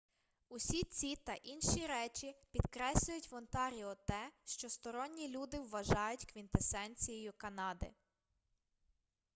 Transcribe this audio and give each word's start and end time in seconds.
усі 0.49 0.83
ці 0.83 1.15
та 1.15 1.33
інші 1.33 1.87
речі 1.87 2.35
підкреслюють 2.51 3.31
в 3.31 3.35
онтаріо 3.35 3.95
те 3.95 4.31
що 4.45 4.69
сторонні 4.69 5.27
люди 5.27 5.59
вважають 5.59 6.25
квінтесенцією 6.25 7.33
канади 7.37 7.91